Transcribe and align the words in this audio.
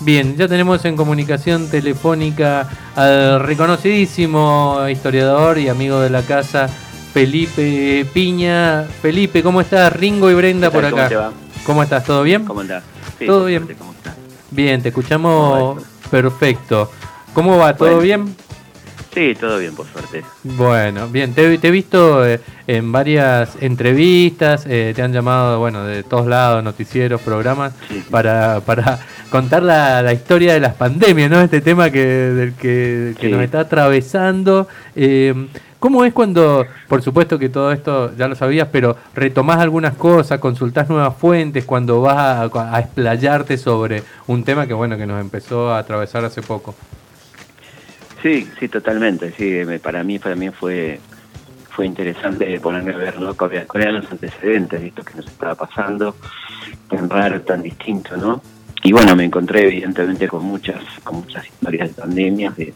Bien, 0.00 0.36
ya 0.36 0.46
tenemos 0.46 0.84
en 0.84 0.94
comunicación 0.94 1.68
telefónica 1.70 2.68
al 2.94 3.40
reconocidísimo 3.40 4.86
historiador 4.90 5.58
y 5.58 5.68
amigo 5.68 6.00
de 6.00 6.10
la 6.10 6.22
casa, 6.22 6.68
Felipe 7.14 8.06
Piña. 8.12 8.84
Felipe, 9.00 9.42
¿cómo 9.42 9.62
estás? 9.62 9.92
Ringo 9.92 10.30
y 10.30 10.34
Brenda 10.34 10.70
por 10.70 10.84
acá. 10.84 10.96
¿Cómo 10.96 11.08
te 11.08 11.16
va? 11.16 11.32
¿Cómo 11.64 11.82
estás? 11.82 12.04
¿Todo 12.04 12.22
bien? 12.22 12.44
¿Cómo 12.44 12.60
andás? 12.60 12.84
Sí, 13.18 13.26
Todo 13.26 13.46
bien. 13.46 13.66
¿Cómo 13.78 13.92
estás? 13.92 14.14
Bien, 14.50 14.82
te 14.82 14.90
escuchamos 14.90 15.82
perfecto. 16.10 16.90
¿Cómo 17.32 17.56
va? 17.56 17.74
¿Todo 17.74 17.88
Bueno. 17.96 18.02
bien? 18.02 18.36
Sí, 19.14 19.34
todo 19.40 19.58
bien, 19.58 19.74
por 19.74 19.86
suerte. 19.86 20.22
Bueno, 20.44 21.08
bien, 21.08 21.32
te, 21.32 21.56
te 21.56 21.68
he 21.68 21.70
visto 21.70 22.26
eh, 22.26 22.38
en 22.66 22.92
varias 22.92 23.56
entrevistas, 23.62 24.66
eh, 24.68 24.92
te 24.94 25.00
han 25.00 25.10
llamado, 25.14 25.58
bueno, 25.58 25.84
de 25.84 26.02
todos 26.02 26.26
lados, 26.26 26.62
noticieros, 26.62 27.22
programas, 27.22 27.72
Sí. 27.88 28.04
para, 28.10 28.60
para 28.60 28.98
contar 29.30 29.62
la, 29.62 30.02
la 30.02 30.12
historia 30.12 30.54
de 30.54 30.60
las 30.60 30.74
pandemias, 30.74 31.30
¿no? 31.30 31.40
Este 31.40 31.60
tema 31.60 31.90
que, 31.90 32.04
del 32.04 32.52
que, 32.54 33.14
que 33.18 33.26
Sí. 33.26 33.32
nos 33.32 33.42
está 33.42 33.60
atravesando. 33.60 34.68
Eh, 34.94 35.48
¿Cómo 35.78 36.04
es 36.04 36.12
cuando, 36.14 36.66
por 36.88 37.02
supuesto 37.02 37.38
que 37.38 37.48
todo 37.50 37.70
esto 37.70 38.10
ya 38.16 38.26
lo 38.28 38.34
sabías, 38.34 38.68
pero 38.72 38.96
retomás 39.14 39.58
algunas 39.58 39.94
cosas, 39.94 40.40
consultás 40.40 40.88
nuevas 40.88 41.14
fuentes, 41.16 41.64
cuando 41.64 42.00
vas 42.00 42.16
a, 42.52 42.74
a 42.76 42.80
explayarte 42.80 43.58
sobre 43.58 44.02
un 44.26 44.42
tema 44.42 44.66
que, 44.66 44.72
bueno, 44.74 44.96
que 44.96 45.06
nos 45.06 45.20
empezó 45.20 45.70
a 45.72 45.78
atravesar 45.78 46.24
hace 46.24 46.40
poco? 46.42 46.74
Sí, 48.22 48.48
sí, 48.58 48.68
totalmente. 48.68 49.32
Sí, 49.36 49.62
me- 49.66 49.78
para 49.78 50.02
mí 50.02 50.18
también 50.18 50.52
fue 50.52 50.98
fue 51.70 51.84
interesante 51.84 52.58
ponerme 52.58 52.94
a 52.94 52.96
ver 52.96 53.20
¿no? 53.20 53.34
los 53.36 54.10
antecedentes 54.10 54.80
de 54.80 54.86
esto 54.86 55.04
que 55.04 55.12
nos 55.14 55.26
estaba 55.26 55.54
pasando, 55.54 56.16
tan 56.88 57.10
raro, 57.10 57.42
tan 57.42 57.62
distinto, 57.62 58.16
¿no? 58.16 58.40
Y 58.86 58.92
bueno, 58.92 59.16
me 59.16 59.24
encontré 59.24 59.64
evidentemente 59.66 60.28
con 60.28 60.44
muchas 60.44 60.80
con 61.02 61.16
muchas 61.16 61.44
historias 61.44 61.88
de 61.88 62.02
pandemias, 62.02 62.56
de, 62.56 62.72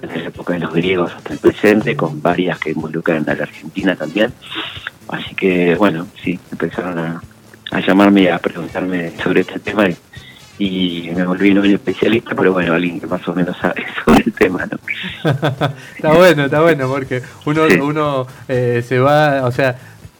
desde 0.00 0.16
la 0.22 0.26
época 0.26 0.54
de 0.54 0.58
los 0.58 0.72
griegos 0.72 1.12
hasta 1.14 1.34
el 1.34 1.38
presente, 1.38 1.94
con 1.94 2.20
varias 2.20 2.58
que 2.58 2.70
involucran 2.72 3.24
a 3.30 3.34
la 3.36 3.44
Argentina 3.44 3.94
también. 3.94 4.32
Así 5.06 5.36
que, 5.36 5.76
bueno, 5.76 6.08
sí, 6.20 6.36
empezaron 6.50 6.98
a, 6.98 7.22
a 7.70 7.78
llamarme 7.80 8.22
y 8.22 8.26
a 8.26 8.38
preguntarme 8.38 9.12
sobre 9.22 9.42
este 9.42 9.60
tema 9.60 9.88
y, 9.88 9.96
y 10.58 11.12
me 11.14 11.24
volví 11.24 11.54
no 11.54 11.60
un 11.60 11.70
especialista, 11.70 12.34
pero 12.34 12.52
bueno, 12.52 12.74
alguien 12.74 12.98
que 12.98 13.06
más 13.06 13.26
o 13.28 13.32
menos 13.32 13.56
sabe 13.56 13.84
sobre 14.04 14.24
el 14.24 14.32
tema, 14.32 14.66
¿no? 14.66 14.78
está 15.96 16.12
bueno, 16.12 16.44
está 16.46 16.60
bueno, 16.60 16.88
porque 16.88 17.22
uno, 17.46 17.68
Sí. 17.70 17.76
uno 17.78 18.26
eh, 18.48 18.82
se 18.84 18.98
va, 18.98 19.44
o 19.46 19.52
sea, 19.52 19.76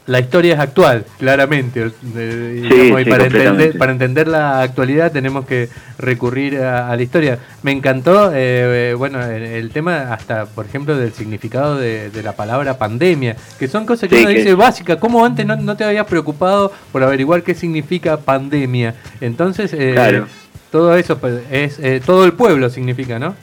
la 0.07 0.19
historia 0.21 0.55
es 0.55 0.61
actual, 0.61 1.05
claramente. 1.19 1.81
eh, 1.83 1.91
Sí, 2.03 2.69
digamos, 2.75 3.01
y 3.01 3.05
sí, 3.05 3.11
para, 3.11 3.25
entender, 3.27 3.79
para 3.79 3.93
entender 3.93 4.29
la 4.29 4.61
actualidad 4.63 5.13
tenemos 5.13 5.47
que 5.47 5.69
recurrir 5.99 6.59
a, 6.59 6.91
a 6.91 6.97
la 6.97 7.03
historia. 7.03 7.39
Me 7.63 7.71
encantó, 7.71 8.33
eh, 8.33 8.91
eh, 8.91 8.95
bueno, 8.95 9.23
el, 9.25 9.43
el 9.45 9.71
tema 9.71 10.13
hasta, 10.13 10.47
por 10.47 10.67
ejemplo, 10.67 10.97
del 10.97 11.13
significado 11.13 11.77
de, 11.77 12.11
de 12.11 12.23
la 12.23 12.33
palabra 12.33 12.79
pandemia, 12.79 13.37
que 13.59 13.69
son 13.69 13.87
cosas 13.87 14.09
que 14.09 14.17
Sí, 14.17 14.23
uno 14.23 14.31
que- 14.33 14.39
dice 14.39 14.55
básicas. 14.55 14.97
¿Cómo 14.99 15.25
antes 15.25 15.47
no, 15.47 15.55
no 15.57 15.77
te 15.77 15.85
habías 15.85 16.07
preocupado 16.07 16.73
por 16.91 17.03
averiguar 17.05 17.43
qué 17.43 17.55
significa 17.55 18.17
pandemia? 18.17 18.95
Entonces, 19.21 19.73
eh, 19.73 19.93
Claro. 19.95 20.27
todo 20.73 20.97
eso 20.97 21.19
pues, 21.19 21.43
es, 21.51 21.79
eh, 21.79 22.01
todo 22.05 22.25
el 22.25 22.33
pueblo 22.33 22.71
significa, 22.71 23.19
¿no? 23.21 23.35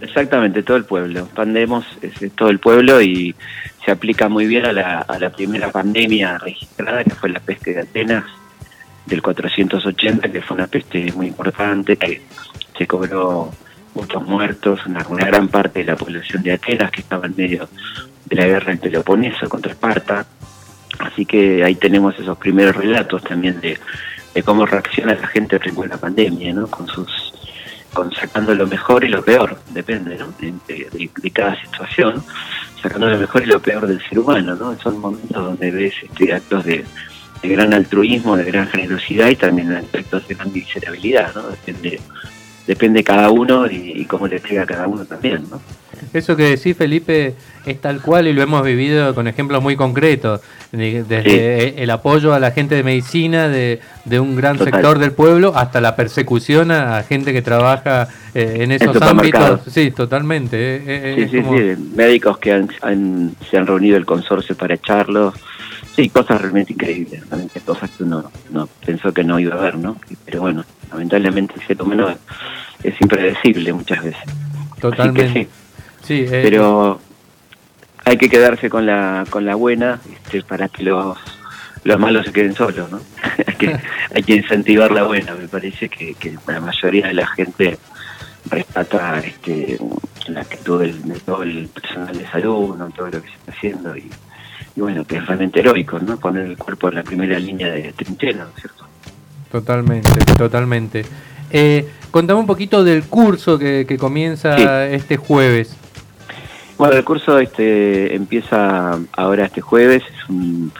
Exactamente, 0.00 0.62
todo 0.62 0.76
el 0.76 0.84
pueblo. 0.84 1.28
Pandemos 1.34 1.84
es 2.02 2.12
todo 2.36 2.50
el 2.50 2.60
pueblo 2.60 3.02
y 3.02 3.34
se 3.88 3.92
aplica 3.92 4.28
muy 4.28 4.46
bien 4.46 4.66
a 4.66 4.72
la, 4.74 4.98
a 5.00 5.18
la 5.18 5.30
primera 5.30 5.72
pandemia 5.72 6.36
registrada, 6.36 7.02
que 7.04 7.14
fue 7.14 7.30
la 7.30 7.40
peste 7.40 7.72
de 7.72 7.80
Atenas 7.80 8.24
del 9.06 9.22
480, 9.22 10.30
que 10.30 10.42
fue 10.42 10.58
una 10.58 10.66
peste 10.66 11.10
muy 11.12 11.28
importante, 11.28 11.96
que 11.96 12.20
se 12.76 12.86
cobró 12.86 13.50
muchos 13.94 14.22
muertos, 14.24 14.84
una, 14.84 15.02
gran 15.02 15.48
parte 15.48 15.78
de 15.78 15.86
la 15.86 15.96
población 15.96 16.42
de 16.42 16.52
Atenas 16.52 16.90
que 16.90 17.00
estaba 17.00 17.24
en 17.24 17.34
medio 17.34 17.66
de 18.26 18.36
la 18.36 18.46
guerra 18.46 18.72
en 18.72 18.78
Peloponeso 18.78 19.48
contra 19.48 19.72
Esparta. 19.72 20.26
Así 20.98 21.24
que 21.24 21.64
ahí 21.64 21.76
tenemos 21.76 22.14
esos 22.18 22.36
primeros 22.36 22.76
relatos 22.76 23.24
también 23.24 23.58
de, 23.62 23.78
cómo 24.44 24.66
reacciona 24.66 25.14
la 25.14 25.28
gente 25.28 25.58
frente 25.58 25.80
a 25.82 25.86
la 25.86 25.96
pandemia, 25.96 26.52
¿no? 26.52 26.66
Con 26.66 26.86
sus 26.88 27.32
con 27.94 28.12
sacando 28.12 28.54
lo 28.54 28.66
mejor 28.66 29.02
y 29.02 29.08
lo 29.08 29.24
peor, 29.24 29.58
depende 29.70 30.18
de- 30.18 31.10
de 31.22 31.30
cada 31.30 31.58
situación, 31.62 32.22
sacando 32.82 33.08
lo 33.08 33.18
mejor 33.18 33.42
y 33.42 33.46
lo 33.46 33.60
peor 33.60 33.86
del 33.86 34.00
ser 34.00 34.18
humano, 34.18 34.54
¿no? 34.54 34.78
Son 34.78 34.98
momentos 34.98 35.44
donde 35.44 35.70
ves 35.70 35.94
este, 36.02 36.32
actos 36.32 36.64
de, 36.64 36.84
gran 37.42 37.72
altruismo, 37.72 38.36
de 38.36 38.44
gran 38.44 38.66
generosidad 38.68 39.28
y 39.28 39.36
también 39.36 39.72
aspectos 39.72 40.26
de 40.26 40.34
gran 40.34 40.52
miserabilidad, 40.52 41.34
¿no? 41.34 41.48
Depende, 41.48 42.00
depende 42.66 43.04
cada 43.04 43.30
uno 43.30 43.66
y, 43.70 43.92
y 43.96 44.04
cómo 44.04 44.26
le 44.26 44.40
pega 44.40 44.62
a 44.62 44.66
cada 44.66 44.86
uno 44.86 45.04
también, 45.04 45.44
¿no? 45.50 45.60
Eso 46.12 46.36
que 46.36 46.44
decís, 46.56 46.76
Felipe, 46.76 47.34
es 47.66 47.80
tal 47.80 48.00
cual 48.00 48.26
y 48.28 48.32
lo 48.32 48.42
hemos 48.42 48.62
vivido 48.64 49.14
con 49.14 49.26
ejemplos 49.28 49.62
muy 49.62 49.76
concretos. 49.76 50.40
de- 50.72 51.02
Desde 51.02 51.82
el 51.82 51.88
apoyo 51.90 52.34
a 52.34 52.38
la 52.38 52.50
gente 52.50 52.74
de 52.74 52.82
medicina 52.82 53.48
de, 53.48 53.80
de 54.04 54.20
un 54.20 54.36
gran 54.36 54.58
Total. 54.58 54.74
sector 54.74 54.98
del 54.98 55.12
pueblo 55.12 55.54
hasta 55.56 55.80
la 55.80 55.96
persecución 55.96 56.70
a 56.70 57.02
gente 57.04 57.32
que 57.32 57.40
trabaja 57.40 58.08
eh, 58.34 58.58
en 58.60 58.72
esos 58.72 59.00
ámbitos. 59.00 59.60
Sí, 59.68 59.90
totalmente. 59.92 60.56
eh, 60.76 60.82
eh, 60.86 61.14
Sí, 61.30 61.36
sí, 61.38 61.42
como- 61.42 61.58
sí, 61.58 61.90
médicos 61.96 62.36
que 62.38 62.52
han, 62.52 62.68
han- 62.82 63.34
se 63.50 63.56
han 63.56 63.66
reunido 63.66 63.96
el 63.96 64.04
consorcio 64.04 64.54
para 64.56 64.74
echarlos. 64.74 65.34
Sí, 65.96 66.10
cosas 66.10 66.40
realmente 66.42 66.74
increíbles, 66.74 67.22
realmente 67.28 67.60
cosas 67.60 67.90
que 67.90 68.04
uno 68.04 68.30
no 68.52 68.68
pensó 68.86 69.12
que 69.12 69.24
no 69.24 69.40
iba 69.40 69.54
a 69.56 69.60
ver, 69.60 69.76
¿no? 69.78 69.96
Pero 70.26 70.42
bueno, 70.42 70.64
lamentablemente 70.92 71.54
el 71.60 71.66
ser 71.66 71.82
humano 71.82 72.14
es 72.84 73.00
impredecible 73.00 73.72
muchas 73.72 74.04
veces. 74.04 74.22
Totalmente. 74.80 75.48
Sí, 76.08 76.24
eh, 76.26 76.40
pero 76.42 76.98
hay 78.04 78.16
que 78.16 78.28
quedarse 78.30 78.68
con 78.70 78.86
la 78.86 79.24
con 79.28 79.44
la 79.44 79.54
buena 79.54 80.00
este, 80.10 80.42
para 80.42 80.68
que 80.68 80.82
los 80.82 81.16
los 81.84 81.98
malos 82.00 82.26
se 82.26 82.32
queden 82.32 82.54
solos, 82.54 82.90
¿no? 82.90 83.00
hay, 83.46 83.54
que, 83.54 83.76
hay 84.14 84.22
que 84.22 84.34
incentivar 84.36 84.90
la 84.90 85.04
buena, 85.04 85.34
me 85.34 85.46
parece 85.48 85.88
que, 85.88 86.14
que 86.14 86.36
la 86.46 86.60
mayoría 86.60 87.06
de 87.06 87.14
la 87.14 87.26
gente 87.28 87.78
respeta 88.50 89.20
este, 89.20 89.78
la 90.28 90.40
actitud 90.40 90.80
del, 90.80 91.02
de 91.02 91.20
todo 91.20 91.42
el 91.44 91.68
personal 91.68 92.16
de 92.18 92.26
salud, 92.28 92.76
¿no? 92.76 92.88
todo 92.90 93.06
lo 93.06 93.22
que 93.22 93.28
se 93.28 93.34
está 93.34 93.52
haciendo 93.52 93.96
y, 93.96 94.10
y 94.76 94.80
bueno, 94.80 95.04
que 95.04 95.16
es 95.18 95.26
realmente 95.26 95.60
heroico, 95.60 95.98
¿no? 96.00 96.18
Poner 96.18 96.46
el 96.46 96.56
cuerpo 96.58 96.88
en 96.88 96.96
la 96.96 97.02
primera 97.02 97.38
línea 97.38 97.68
de 97.70 97.92
trinchera, 97.92 98.44
¿no 98.44 98.50
es 98.56 98.60
cierto? 98.62 98.84
Totalmente, 99.52 100.10
totalmente. 100.36 101.04
Eh, 101.50 101.88
contame 102.10 102.40
un 102.40 102.46
poquito 102.46 102.84
del 102.84 103.04
curso 103.04 103.58
que, 103.58 103.86
que 103.88 103.96
comienza 103.96 104.56
Sí. 104.56 104.64
este 104.94 105.16
jueves. 105.16 105.76
Bueno, 106.78 106.94
el 106.94 107.04
curso 107.04 107.40
este 107.40 108.14
empieza 108.14 109.00
ahora 109.16 109.46
este 109.46 109.60
jueves, 109.60 110.04
es 110.04 110.28
un, 110.28 110.70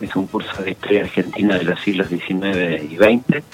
es 0.00 0.16
un 0.16 0.26
curso 0.26 0.62
de 0.62 0.70
historia 0.70 1.02
argentina 1.02 1.58
de 1.58 1.64
los 1.64 1.78
siglos 1.80 2.08
XIX 2.08 2.82
y 2.90 2.96
XX, 2.96 3.44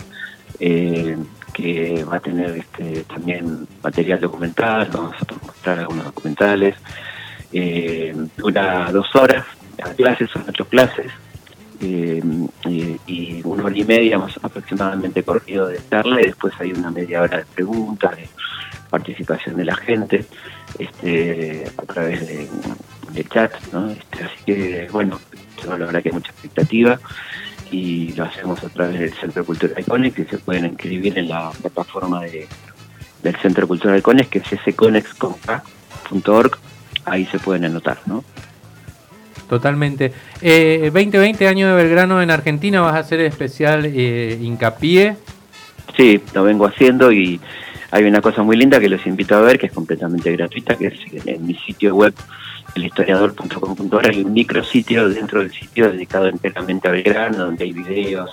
eh, 0.61 1.17
que 1.53 2.05
va 2.05 2.19
a 2.19 2.21
tener 2.21 2.59
este, 2.59 3.03
también 3.13 3.67
material 3.83 4.21
documental, 4.21 4.89
vamos 4.93 5.17
a 5.17 5.45
mostrar 5.45 5.81
algunos 5.81 6.05
documentales, 6.05 6.77
eh, 7.53 8.15
dura 8.37 8.93
dos 8.93 9.13
horas, 9.17 9.45
las 9.77 9.93
clases 9.95 10.31
son 10.31 10.45
ocho 10.49 10.67
clases, 10.67 11.11
eh, 11.81 12.23
y, 13.09 13.43
una 13.43 13.65
hora 13.65 13.77
y 13.77 13.85
media 13.85 14.17
más 14.17 14.39
aproximadamente 14.41 15.25
corrido 15.25 15.67
de 15.67 15.81
charla 15.89 16.19
después 16.19 16.55
hay 16.61 16.71
una 16.73 16.93
media 16.93 17.23
hora 17.23 17.39
de 17.39 17.47
preguntas, 17.47 18.17
de 18.17 18.29
participación 18.91 19.57
de 19.57 19.65
la 19.65 19.77
gente 19.77 20.25
este, 20.79 21.65
a 21.77 21.83
través 21.83 22.27
de, 22.27 22.49
de 23.13 23.25
chat, 23.25 23.53
¿no? 23.73 23.91
Este, 23.91 24.25
así 24.25 24.45
que, 24.45 24.89
bueno, 24.91 25.21
yo 25.63 25.77
la 25.77 25.87
verdad 25.87 26.03
que 26.03 26.09
hay 26.11 26.15
mucha 26.15 26.31
expectativa 26.31 27.01
y 27.71 28.13
lo 28.13 28.25
hacemos 28.25 28.63
a 28.65 28.69
través 28.69 28.99
del 28.99 29.13
Centro 29.15 29.45
Cultural 29.45 29.79
Icones, 29.79 30.13
que 30.15 30.25
se 30.25 30.39
pueden 30.39 30.67
inscribir 30.67 31.17
en 31.19 31.29
la 31.29 31.51
plataforma 31.51 32.23
de, 32.23 32.49
del 33.23 33.37
Centro 33.37 33.69
Cultural 33.69 33.99
Icones, 33.99 34.29
que 34.29 34.39
es 34.39 34.73
sconexconca.org, 34.73 36.59
ahí 37.05 37.27
se 37.27 37.39
pueden 37.39 37.65
anotar, 37.65 37.99
¿no? 38.07 38.25
Totalmente. 39.49 40.13
Eh, 40.41 40.91
2020 40.93 41.49
año 41.49 41.69
de 41.69 41.75
Belgrano 41.75 42.23
en 42.23 42.31
Argentina, 42.31 42.81
vas 42.83 42.95
a 42.95 42.99
hacer 42.99 43.21
especial 43.21 43.85
eh, 43.85 44.39
hincapié. 44.41 45.17
Sí, 45.97 46.23
lo 46.35 46.45
vengo 46.45 46.67
haciendo 46.67 47.11
y 47.11 47.41
hay 47.91 48.05
una 48.05 48.21
cosa 48.21 48.43
muy 48.43 48.57
linda 48.57 48.79
que 48.79 48.89
los 48.89 49.05
invito 49.07 49.37
a 49.37 49.41
ver, 49.41 49.59
que 49.59 49.67
es 49.67 49.73
completamente 49.73 50.31
gratuita, 50.33 50.77
que 50.77 50.89
es 50.89 51.27
en 51.27 51.47
mi 51.47 51.55
sitio 51.55 51.95
web, 51.95 52.15
elhistoriador.com.ar, 52.75 54.11
hay 54.11 54.23
un 54.23 54.33
micrositio 54.33 55.09
dentro 55.09 55.41
del 55.41 55.51
sitio 55.51 55.91
dedicado 55.91 56.29
enteramente 56.29 56.89
a 56.89 56.93
Belgrano, 56.93 57.39
donde 57.39 57.65
hay 57.65 57.73
videos, 57.73 58.31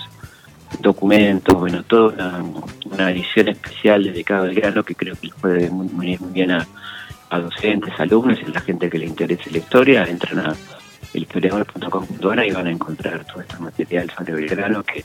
documentos, 0.80 1.58
bueno, 1.58 1.84
toda 1.84 2.14
una, 2.14 2.44
una 2.86 3.12
edición 3.12 3.48
especial 3.48 4.04
dedicada 4.04 4.42
a 4.42 4.44
Belgrano 4.44 4.84
que 4.84 4.96
creo 4.96 5.16
que 5.16 5.28
les 5.28 5.36
puede 5.36 5.70
muy, 5.70 5.88
muy, 5.88 6.18
muy 6.18 6.32
bien 6.32 6.52
a, 6.52 6.68
a 7.30 7.40
docentes, 7.40 7.94
alumnos 8.00 8.40
y 8.42 8.46
a 8.46 8.54
la 8.54 8.62
gente 8.62 8.90
que 8.90 9.00
le 9.00 9.06
interese 9.06 9.50
la 9.52 9.58
historia, 9.58 10.04
entran 10.04 10.40
a 10.40 10.56
elhistoriador.com.ar 11.14 12.46
y 12.46 12.52
van 12.52 12.68
a 12.68 12.72
encontrar 12.72 13.26
todo 13.26 13.42
este 13.42 13.58
material 13.58 14.12
sobre 14.16 14.34
Belgrano 14.34 14.84
que 14.84 15.04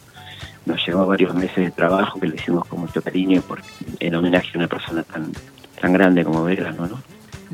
nos 0.67 0.85
llevó 0.87 1.07
varios 1.07 1.35
meses 1.35 1.57
de 1.57 1.71
trabajo 1.71 2.21
que 2.21 2.29
le 2.29 2.37
hicimos 2.37 2.67
con 2.67 2.81
mucho 2.81 3.03
cariño 3.03 3.43
por, 3.43 3.61
en 3.99 4.15
homenaje 4.15 4.51
a 4.55 4.59
una 4.59 4.69
persona 4.69 5.03
tan, 5.03 5.33
tan 5.81 5.93
grande 5.93 6.25
como 6.25 6.45
Belgrano, 6.45 6.87
¿no? 6.87 7.03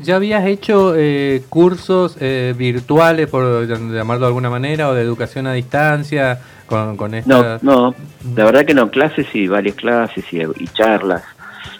¿Ya 0.01 0.15
habías 0.15 0.45
hecho 0.45 0.93
eh, 0.95 1.43
cursos 1.49 2.15
eh, 2.21 2.53
virtuales, 2.57 3.27
por 3.27 3.67
llamarlo 3.67 4.21
de 4.21 4.27
alguna 4.27 4.49
manera, 4.49 4.89
o 4.89 4.93
de 4.93 5.01
educación 5.01 5.45
a 5.47 5.53
distancia 5.53 6.39
con, 6.67 6.95
con 6.95 7.13
esta... 7.13 7.59
No, 7.61 7.89
no, 7.89 7.95
la 8.35 8.45
verdad 8.45 8.65
que 8.65 8.73
no, 8.73 8.89
clases 8.89 9.27
y 9.33 9.47
varias 9.47 9.75
clases 9.75 10.23
y, 10.31 10.39
y 10.39 10.67
charlas, 10.67 11.23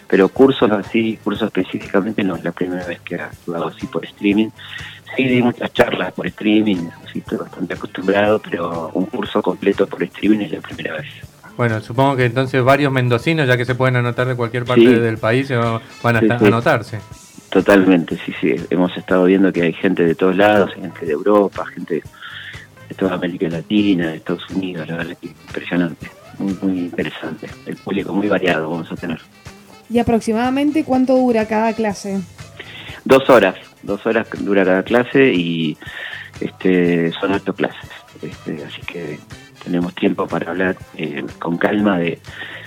pero 0.06 0.28
cursos 0.28 0.70
así, 0.70 1.18
cursos 1.22 1.46
específicamente 1.46 2.22
no, 2.22 2.36
es 2.36 2.44
la 2.44 2.52
primera 2.52 2.84
vez 2.84 3.00
que 3.00 3.14
hago 3.14 3.68
así 3.68 3.86
por 3.86 4.04
streaming. 4.04 4.48
Sí, 5.16 5.24
di 5.24 5.42
muchas 5.42 5.72
charlas 5.72 6.12
por 6.12 6.26
streaming, 6.26 6.88
sí, 7.12 7.18
estoy 7.18 7.38
bastante 7.38 7.74
acostumbrado, 7.74 8.38
pero 8.38 8.90
un 8.94 9.06
curso 9.06 9.42
completo 9.42 9.86
por 9.86 10.02
streaming 10.02 10.40
es 10.40 10.52
la 10.52 10.60
primera 10.60 10.94
vez. 10.94 11.06
Bueno, 11.56 11.80
supongo 11.80 12.16
que 12.16 12.24
entonces 12.24 12.62
varios 12.62 12.90
mendocinos, 12.92 13.46
ya 13.46 13.56
que 13.56 13.64
se 13.64 13.74
pueden 13.74 13.96
anotar 13.96 14.26
de 14.26 14.34
cualquier 14.34 14.64
parte 14.64 15.00
del 15.00 15.18
país, 15.18 15.50
van 16.02 16.16
a 16.16 16.18
anotarse. 16.18 17.00
Totalmente, 17.50 18.16
sí, 18.24 18.32
sí. 18.40 18.54
Hemos 18.70 18.96
estado 18.96 19.24
viendo 19.24 19.52
que 19.52 19.62
hay 19.62 19.72
gente 19.72 20.04
de 20.04 20.14
todos 20.14 20.36
lados, 20.36 20.72
gente 20.74 21.04
de 21.04 21.12
Europa, 21.12 21.66
gente 21.66 22.02
de 22.88 22.94
toda 22.94 23.14
América 23.14 23.48
Latina, 23.48 24.08
de 24.08 24.16
Estados 24.16 24.48
Unidos, 24.50 24.88
la 24.88 24.96
verdad 24.98 25.16
que 25.20 25.26
impresionante, 25.26 26.10
muy, 26.38 26.56
muy 26.62 26.78
interesante. 26.78 27.48
El 27.66 27.76
público 27.76 28.12
muy 28.12 28.28
variado 28.28 28.70
vamos 28.70 28.90
a 28.90 28.96
tener. 28.96 29.20
¿Y 29.90 29.98
aproximadamente 29.98 30.84
cuánto 30.84 31.16
dura 31.16 31.46
cada 31.46 31.72
clase? 31.74 32.20
Dos 33.04 33.28
horas, 33.28 33.56
dos 33.82 34.04
horas 34.06 34.26
dura 34.40 34.64
cada 34.64 34.82
clase 34.82 35.32
y 35.32 35.76
este 36.40 37.12
son 37.12 37.32
ocho 37.32 37.54
clases. 37.54 37.90
Este, 38.22 38.64
así 38.64 38.80
que 38.82 39.18
tenemos 39.62 39.94
tiempo 39.94 40.26
para 40.26 40.50
hablar 40.50 40.76
eh, 40.96 41.24
con 41.38 41.56
calma 41.58 41.98
de 41.98 42.18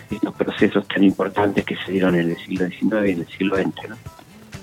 estos 0.10 0.34
procesos 0.36 0.88
tan 0.88 1.04
importantes 1.04 1.66
que 1.66 1.76
se 1.76 1.92
dieron 1.92 2.16
en 2.16 2.32
el 2.32 2.38
siglo 2.38 2.68
XIX 2.68 2.84
y 3.08 3.12
en 3.12 3.20
el 3.20 3.28
siglo 3.28 3.58
XX. 3.58 3.90
¿no? 3.90 3.96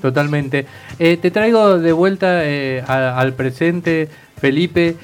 Totalmente. 0.01 0.67
Eh, 0.99 1.17
te 1.17 1.31
traigo 1.31 1.79
de 1.79 1.93
vuelta 1.93 2.45
eh, 2.45 2.83
al 2.87 3.35
presente, 3.35 4.09
Felipe. 4.41 4.97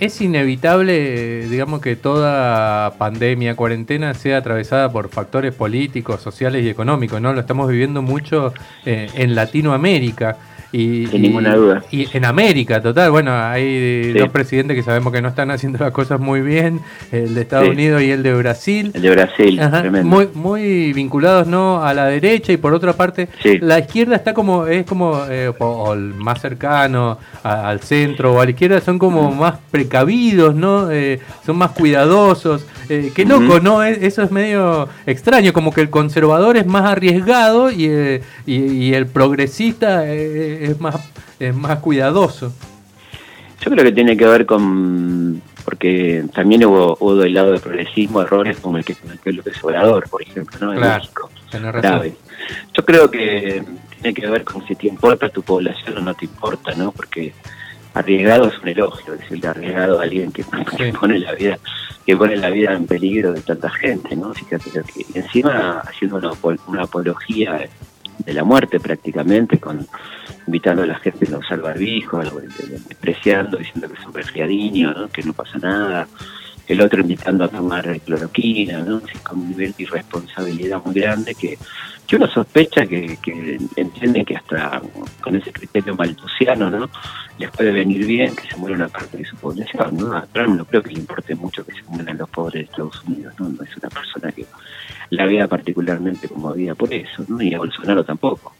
Eh, 0.00 0.06
es 0.06 0.20
inevitable, 0.20 1.48
digamos, 1.48 1.80
que 1.80 1.96
toda 1.96 2.94
pandemia, 2.98 3.56
cuarentena 3.56 4.14
sea 4.14 4.38
atravesada 4.38 4.90
por 4.90 5.08
factores 5.08 5.54
políticos, 5.54 6.20
sociales 6.20 6.64
y 6.64 6.68
económicos, 6.68 7.20
¿no? 7.20 7.32
Lo 7.32 7.40
estamos 7.40 7.68
viviendo 7.68 8.02
mucho 8.02 8.52
en 8.84 9.34
Latinoamérica. 9.34 10.36
Y, 10.74 11.06
Sin 11.06 11.22
ninguna 11.22 11.54
duda. 11.54 11.84
Y 11.92 12.08
en 12.16 12.24
América, 12.24 12.82
total. 12.82 13.12
Bueno, 13.12 13.32
hay 13.32 14.12
dos 14.12 14.28
presidentes 14.30 14.76
que 14.76 14.82
sabemos 14.82 15.12
que 15.12 15.22
no 15.22 15.28
están 15.28 15.52
haciendo 15.52 15.78
las 15.78 15.92
cosas 15.92 16.18
muy 16.18 16.40
bien, 16.40 16.80
el 17.12 17.32
de 17.36 17.42
Estados 17.42 17.68
Unidos 17.68 18.02
y 18.02 18.10
el 18.10 18.24
de 18.24 18.34
Brasil. 18.34 18.90
El 18.92 19.02
de 19.02 19.10
Brasil, 19.10 19.60
tremendo. 19.70 20.08
Muy, 20.08 20.28
muy 20.34 20.92
vinculados 20.92 21.46
no 21.46 21.80
a 21.84 21.94
la 21.94 22.06
derecha 22.06 22.52
y 22.52 22.56
por 22.56 22.74
otra 22.74 22.94
parte 22.94 23.28
la 23.60 23.78
izquierda 23.78 24.16
está 24.16 24.34
como, 24.34 24.66
es 24.66 24.84
como, 24.84 25.24
eh, 25.30 25.52
o 25.56 25.94
más 25.94 26.40
cercano 26.40 27.18
al 27.44 27.78
centro 27.78 28.34
o 28.34 28.40
a 28.40 28.44
la 28.44 28.50
izquierda, 28.50 28.80
son 28.80 28.98
como 28.98 29.30
más 29.30 29.58
precavidos, 29.70 30.56
¿no? 30.56 30.90
Eh, 30.90 31.20
son 31.46 31.56
más 31.56 31.70
cuidadosos. 31.70 32.66
Eh, 32.88 33.12
qué 33.14 33.24
loco, 33.24 33.60
¿no? 33.60 33.82
Eso 33.82 34.22
es 34.22 34.30
medio 34.30 34.88
extraño, 35.06 35.52
como 35.52 35.72
que 35.72 35.80
el 35.80 35.90
conservador 35.90 36.56
es 36.56 36.66
más 36.66 36.84
arriesgado 36.84 37.70
y, 37.70 37.86
eh, 37.86 38.22
y, 38.46 38.92
el 38.94 39.06
progresista 39.06 40.10
es, 40.12 40.63
más, 40.80 40.96
es 41.38 41.54
más 41.54 41.78
cuidadoso. 41.78 42.52
Yo 43.60 43.70
creo 43.70 43.84
que 43.84 43.92
tiene 43.92 44.16
que 44.16 44.26
ver 44.26 44.46
con. 44.46 45.42
Porque 45.64 46.24
también 46.34 46.64
hubo, 46.66 46.96
hubo 47.00 47.16
del 47.16 47.32
lado 47.32 47.52
del 47.52 47.60
progresismo 47.60 48.20
errores 48.20 48.58
como 48.60 48.76
el 48.76 48.84
que 48.84 48.94
cometió 48.94 49.32
López 49.32 49.64
Obrador, 49.64 50.08
por 50.10 50.20
ejemplo, 50.20 50.58
¿no? 50.60 50.74
En 50.74 50.80
México. 50.80 51.30
Grave. 51.50 52.16
Yo 52.74 52.84
creo 52.84 53.10
que 53.10 53.64
tiene 54.00 54.14
que 54.14 54.26
ver 54.26 54.44
con 54.44 54.66
si 54.66 54.74
te 54.74 54.88
importa 54.88 55.28
tu 55.28 55.42
población 55.42 55.98
o 55.98 56.00
no 56.00 56.14
te 56.14 56.26
importa, 56.26 56.74
¿no? 56.74 56.92
Porque 56.92 57.32
arriesgado 57.94 58.48
es 58.48 58.58
un 58.58 58.68
elogio, 58.68 59.16
decirle 59.16 59.48
arriesgado 59.48 60.00
a 60.00 60.02
alguien 60.02 60.32
que, 60.32 60.44
pone 60.92 61.18
la 61.18 61.32
vida 61.32 61.58
que 62.04 62.16
pone 62.16 62.36
la 62.36 62.50
vida 62.50 62.74
en 62.74 62.86
peligro 62.86 63.32
de 63.32 63.40
tanta 63.40 63.70
gente, 63.70 64.14
¿no? 64.14 64.34
Fíjate 64.34 64.70
que 64.70 65.18
encima 65.18 65.80
haciendo 65.86 66.16
una, 66.16 66.32
una 66.66 66.82
apología 66.82 67.66
de 68.18 68.32
la 68.32 68.44
muerte 68.44 68.80
prácticamente, 68.80 69.58
con 69.58 69.86
invitando 70.46 70.82
a 70.82 70.86
la 70.86 70.96
gente 70.96 71.32
a 71.32 71.38
usar 71.38 71.60
barbijo, 71.60 72.22
despreciando, 72.88 73.56
diciendo 73.56 73.88
que 73.88 74.00
es 74.00 74.06
un 74.06 74.12
resfriadinho, 74.12 74.92
¿no? 74.92 75.08
que 75.08 75.22
no 75.22 75.32
pasa 75.32 75.58
nada, 75.58 76.06
el 76.66 76.80
otro 76.80 77.00
invitando 77.00 77.44
a 77.44 77.48
tomar 77.48 78.00
cloroquina, 78.00 78.78
¿no? 78.80 79.02
con 79.22 79.40
un 79.40 79.50
nivel 79.50 79.72
de 79.76 79.82
irresponsabilidad 79.82 80.82
muy 80.84 80.94
grande 80.94 81.34
que, 81.34 81.58
que 82.06 82.16
uno 82.16 82.26
sospecha 82.26 82.86
que, 82.86 83.18
que 83.22 83.58
entiende 83.76 84.24
que 84.24 84.36
hasta 84.36 84.80
con 85.20 85.36
ese 85.36 85.52
criterio 85.52 85.94
maltusiano, 85.94 86.70
¿no? 86.70 86.88
les 87.38 87.50
puede 87.50 87.72
venir 87.72 88.06
bien 88.06 88.34
que 88.34 88.48
se 88.48 88.56
muera 88.56 88.76
una 88.76 88.88
parte 88.88 89.18
de 89.18 89.24
su 89.24 89.36
población, 89.36 89.96
¿no? 89.96 90.16
A 90.16 90.26
Trump 90.26 90.56
no 90.56 90.64
creo 90.64 90.82
que 90.82 90.90
le 90.90 91.00
importe 91.00 91.34
mucho 91.34 91.64
que 91.64 91.72
se 91.72 91.82
mueran 91.88 92.16
los 92.16 92.28
pobres 92.30 92.54
de 92.54 92.70
Estados 92.70 93.02
Unidos, 93.04 93.34
¿no? 93.38 93.48
No 93.48 93.62
es 93.64 93.76
una 93.76 93.88
persona 93.88 94.30
que 94.30 94.46
la 95.10 95.26
vea 95.26 95.48
particularmente 95.48 96.28
como 96.28 96.52
vida 96.52 96.74
por 96.74 96.92
eso, 96.92 97.24
¿no? 97.28 97.42
Y 97.42 97.52
a 97.54 97.58
Bolsonaro 97.58 98.04
tampoco. 98.04 98.54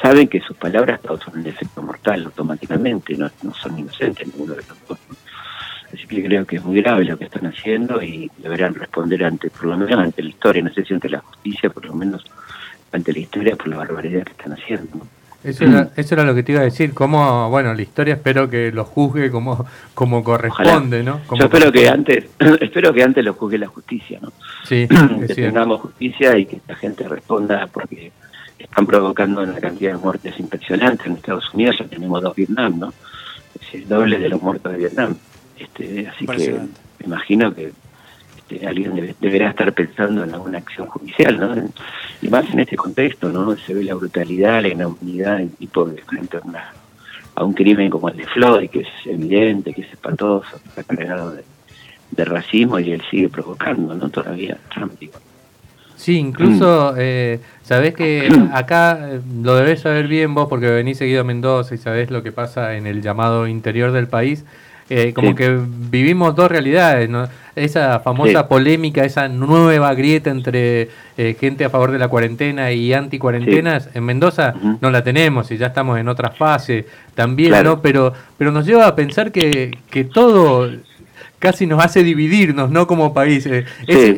Saben 0.00 0.28
que 0.28 0.40
sus 0.40 0.56
palabras 0.56 1.00
causan 1.00 1.40
un 1.40 1.46
efecto 1.46 1.82
mortal 1.82 2.24
automáticamente, 2.24 3.16
no, 3.16 3.30
no 3.42 3.54
son 3.54 3.78
inocentes 3.78 4.26
ninguno 4.26 4.54
de 4.54 4.62
los 4.68 4.88
dos. 4.88 4.98
Así 5.96 6.06
que 6.06 6.22
creo 6.22 6.44
que 6.44 6.56
es 6.56 6.64
muy 6.64 6.82
grave 6.82 7.04
lo 7.04 7.16
que 7.16 7.24
están 7.24 7.46
haciendo 7.46 8.02
y 8.02 8.30
deberán 8.36 8.74
responder 8.74 9.24
ante, 9.24 9.48
por 9.48 9.64
lo 9.64 9.78
menos 9.78 9.98
ante 9.98 10.22
la 10.22 10.28
historia, 10.28 10.62
no 10.62 10.72
sé 10.72 10.84
si 10.84 10.92
ante 10.92 11.08
la 11.08 11.20
justicia, 11.20 11.70
por 11.70 11.86
lo 11.86 11.94
menos 11.94 12.22
ante 12.92 13.14
la 13.14 13.18
historia 13.18 13.56
por 13.56 13.68
la 13.68 13.78
barbaridad 13.78 14.24
que 14.24 14.32
están 14.32 14.52
haciendo. 14.52 15.06
Eso 15.42 15.64
era, 15.64 15.90
eso 15.96 16.14
era 16.14 16.24
lo 16.24 16.34
que 16.34 16.42
te 16.42 16.52
iba 16.52 16.60
a 16.60 16.64
decir, 16.64 16.92
como, 16.92 17.48
bueno, 17.48 17.72
la 17.72 17.80
historia 17.80 18.14
espero 18.14 18.50
que 18.50 18.72
lo 18.72 18.84
juzgue 18.84 19.30
como, 19.30 19.64
como 19.94 20.22
corresponde, 20.22 21.02
¿no? 21.02 21.20
Yo 21.30 21.44
espero 21.44 21.72
que 21.72 21.88
antes, 21.88 22.26
espero 22.60 22.92
que 22.92 23.02
antes 23.02 23.24
lo 23.24 23.32
juzgue 23.32 23.56
la 23.56 23.68
justicia, 23.68 24.18
¿no? 24.20 24.32
Sí, 24.64 24.86
que 25.26 25.34
tengamos 25.34 25.80
justicia 25.80 26.36
y 26.36 26.44
que 26.44 26.60
la 26.68 26.74
gente 26.74 27.08
responda 27.08 27.66
porque 27.68 28.12
están 28.58 28.86
provocando 28.86 29.42
una 29.42 29.58
cantidad 29.60 29.92
de 29.92 29.98
muertes 29.98 30.38
impresionantes. 30.40 31.06
En 31.06 31.14
Estados 31.14 31.54
Unidos 31.54 31.76
ya 31.78 31.86
tenemos 31.86 32.20
dos 32.22 32.34
Vietnam, 32.34 32.78
¿no? 32.78 32.92
Es 33.58 33.74
el 33.74 33.88
doble 33.88 34.18
de 34.18 34.28
los 34.28 34.42
muertos 34.42 34.72
de 34.72 34.78
Vietnam. 34.78 35.16
Este, 35.58 36.08
así 36.08 36.26
que 36.26 36.52
me 36.98 37.06
imagino 37.06 37.54
que 37.54 37.72
este, 38.48 38.66
alguien 38.66 39.14
deberá 39.20 39.50
estar 39.50 39.72
pensando 39.72 40.22
en 40.22 40.32
alguna 40.32 40.58
acción 40.58 40.86
judicial, 40.86 41.38
¿no? 41.38 41.54
Y 42.22 42.28
más 42.28 42.48
en 42.52 42.60
este 42.60 42.76
contexto, 42.76 43.28
¿no? 43.30 43.56
Se 43.56 43.74
ve 43.74 43.84
la 43.84 43.94
brutalidad, 43.94 44.62
la 44.62 44.68
inhumanidad 44.68 45.38
del 45.38 45.50
tipo 45.50 45.84
de 45.84 46.00
frente 46.02 46.38
a, 47.34 47.44
un 47.44 47.52
crimen 47.52 47.90
como 47.90 48.08
el 48.08 48.16
de 48.16 48.26
Floyd, 48.26 48.70
que 48.70 48.80
es 48.80 48.88
evidente, 49.04 49.74
que 49.74 49.82
es 49.82 49.92
espantoso, 49.92 50.48
que 50.62 50.68
está 50.68 50.84
cargado 50.84 51.32
de, 51.32 51.44
racismo 52.24 52.78
y 52.78 52.92
él 52.92 53.02
sigue 53.10 53.28
provocando, 53.28 53.94
¿no? 53.94 54.08
Todavía 54.08 54.56
Trump, 54.72 54.92
Sí, 55.96 56.18
incluso, 56.18 56.92
mm. 56.92 56.96
eh, 56.98 57.40
sabés 57.62 57.94
que 57.94 58.28
acá 58.52 59.10
eh, 59.10 59.20
lo 59.42 59.56
debés 59.56 59.80
saber 59.80 60.06
bien 60.08 60.34
vos 60.34 60.46
porque 60.48 60.70
venís 60.70 60.98
seguido 60.98 61.22
a 61.22 61.24
Mendoza 61.24 61.74
y 61.74 61.78
sabés 61.78 62.10
lo 62.10 62.22
que 62.22 62.32
pasa 62.32 62.76
en 62.76 62.86
el 62.86 63.02
llamado 63.02 63.48
interior 63.48 63.92
del 63.92 64.08
país. 64.08 64.44
Eh, 64.88 65.12
como 65.14 65.34
que 65.34 65.58
vivimos 65.90 66.36
dos 66.36 66.48
realidades, 66.48 67.08
¿no? 67.10 67.28
Esa 67.56 67.98
famosa 68.00 68.46
polémica, 68.46 69.04
esa 69.04 69.28
nueva 69.28 69.92
grieta 69.94 70.30
entre 70.30 70.90
eh, 71.16 71.36
gente 71.40 71.64
a 71.64 71.70
favor 71.70 71.90
de 71.90 71.98
la 71.98 72.06
cuarentena 72.08 72.70
y 72.70 72.92
anti-cuarentenas, 72.92 73.88
en 73.94 74.04
Mendoza 74.04 74.54
no 74.80 74.90
la 74.90 75.02
tenemos 75.02 75.50
y 75.50 75.56
ya 75.56 75.68
estamos 75.68 75.98
en 75.98 76.06
otra 76.06 76.30
fase 76.30 76.86
también, 77.14 77.64
¿no? 77.64 77.82
Pero, 77.82 78.12
pero 78.38 78.52
nos 78.52 78.64
lleva 78.64 78.86
a 78.86 78.94
pensar 78.94 79.32
que, 79.32 79.76
que 79.90 80.04
todo 80.04 80.70
casi 81.38 81.66
nos 81.66 81.84
hace 81.84 82.02
dividirnos, 82.02 82.70
¿no? 82.70 82.86
Como 82.86 83.12
país. 83.12 83.46
Eh, 83.46 83.64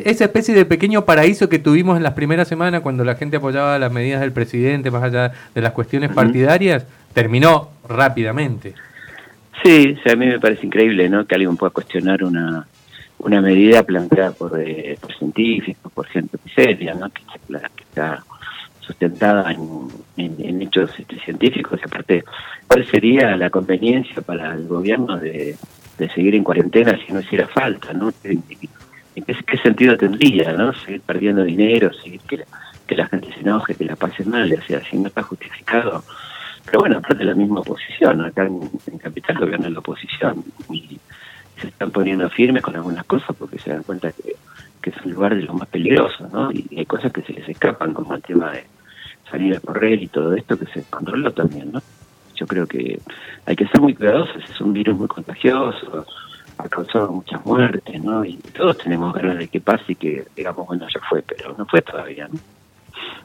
esa 0.05 0.25
especie 0.25 0.53
de 0.53 0.65
pequeño 0.65 1.05
paraíso 1.05 1.49
que 1.49 1.59
tuvimos 1.59 1.97
en 1.97 2.03
las 2.03 2.13
primeras 2.13 2.47
semanas 2.47 2.81
cuando 2.81 3.03
la 3.03 3.15
gente 3.15 3.37
apoyaba 3.37 3.79
las 3.79 3.91
medidas 3.91 4.21
del 4.21 4.31
presidente, 4.31 4.91
más 4.91 5.03
allá 5.03 5.31
de 5.53 5.61
las 5.61 5.73
cuestiones 5.73 6.11
partidarias, 6.11 6.85
terminó 7.13 7.69
rápidamente. 7.87 8.73
Sí, 9.63 9.97
a 10.05 10.15
mí 10.15 10.25
me 10.27 10.39
parece 10.39 10.65
increíble 10.65 11.09
¿no? 11.09 11.25
que 11.25 11.35
alguien 11.35 11.57
pueda 11.57 11.71
cuestionar 11.71 12.23
una, 12.23 12.65
una 13.19 13.41
medida 13.41 13.83
planteada 13.83 14.31
por, 14.31 14.59
eh, 14.59 14.97
por 14.99 15.13
científicos, 15.15 15.91
por 15.91 16.07
gente 16.07 16.37
seria, 16.55 16.93
¿no? 16.93 17.09
que, 17.09 17.21
está 17.77 18.23
sustentada 18.79 19.51
en, 19.51 20.61
hechos 20.61 20.91
este, 20.97 21.19
científicos. 21.19 21.79
Y 21.81 21.85
aparte, 21.85 22.23
¿cuál 22.67 22.85
sería 22.85 23.35
la 23.35 23.49
conveniencia 23.49 24.21
para 24.21 24.53
el 24.53 24.67
gobierno 24.67 25.17
de, 25.17 25.55
de 25.97 26.09
seguir 26.09 26.35
en 26.35 26.43
cuarentena 26.43 26.97
si 27.05 27.11
no 27.11 27.19
hiciera 27.19 27.47
falta? 27.47 27.91
¿no? 27.93 28.11
¿En 28.23 28.41
qué, 29.25 29.57
sentido 29.61 29.97
tendría? 29.97 30.53
¿no? 30.53 30.73
Seguir 30.73 31.01
perdiendo 31.01 31.43
dinero, 31.43 31.91
seguir 31.93 32.21
que 32.21 32.37
la, 32.37 32.45
que 32.87 32.95
la 32.95 33.07
gente 33.07 33.27
se 33.33 33.41
enoje, 33.41 33.75
que 33.75 33.85
la 33.85 33.97
pase 33.97 34.23
mal, 34.23 34.51
o 34.53 34.61
sea, 34.61 34.81
si 34.85 34.97
no 34.97 35.07
está 35.07 35.21
justificado 35.21 36.03
pero 36.69 36.81
bueno, 36.81 36.99
aparte 36.99 37.23
la 37.23 37.33
misma 37.33 37.61
oposición, 37.61 38.23
acá 38.23 38.45
en, 38.45 38.59
Capital 38.99 39.39
gobierna 39.39 39.69
la 39.71 39.79
oposición. 39.79 40.43
Y 40.69 40.99
se 41.59 41.67
están 41.67 41.89
poniendo 41.89 42.29
firmes 42.29 42.61
con 42.61 42.75
algunas 42.75 43.05
cosas 43.05 43.35
porque 43.35 43.57
se 43.57 43.71
dan 43.71 43.81
cuenta 43.81 44.11
que, 44.11 44.35
es 44.83 45.05
un 45.05 45.13
lugar 45.13 45.35
de 45.35 45.43
lo 45.43 45.53
más 45.53 45.67
peligroso, 45.67 46.27
¿no? 46.31 46.51
Y 46.51 46.67
hay 46.75 46.85
cosas 46.85 47.11
que 47.11 47.21
se 47.21 47.33
les 47.33 47.47
escapan, 47.47 47.93
como 47.93 48.15
el 48.15 48.23
tema 48.23 48.51
de 48.51 48.65
salir 49.29 49.55
a 49.55 49.59
correr 49.59 50.01
y 50.01 50.07
todo 50.07 50.33
esto 50.33 50.57
que 50.57 50.65
se 50.65 50.83
controló 50.89 51.31
también, 51.31 51.71
¿no? 51.71 51.81
Yo 52.35 52.47
creo 52.47 52.65
que 52.65 52.99
hay 53.45 53.55
que 53.55 53.67
ser 53.67 53.81
muy 53.81 53.93
cuidadosos, 53.93 54.43
es 54.49 54.61
un 54.61 54.73
virus 54.73 54.97
muy 54.97 55.07
contagioso, 55.07 56.07
ha 56.57 56.69
causado 56.69 57.11
muchas 57.11 57.45
muertes, 57.45 58.03
¿no? 58.03 58.25
Y 58.25 58.37
todos 58.37 58.79
tenemos 58.79 59.13
ganas 59.13 59.37
de 59.37 59.47
que 59.47 59.61
pase 59.61 59.91
y 59.91 59.95
que 59.95 60.25
digamos, 60.35 60.65
bueno, 60.65 60.87
ya 60.91 60.99
fue, 61.07 61.21
pero 61.21 61.55
no 61.55 61.65
fue 61.67 61.81
todavía, 61.81 62.27
¿no? 62.27 62.39